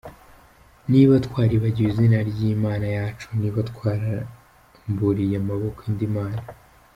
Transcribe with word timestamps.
Niba 0.91 1.13
twaribagiwe 1.25 1.87
izina 1.91 2.17
ry’Imana 2.29 2.87
yacu, 2.97 3.27
Niba 3.39 3.59
twararamburiye 3.69 5.35
amaboko 5.41 5.79
indi 5.89 6.07
mana 6.17 6.41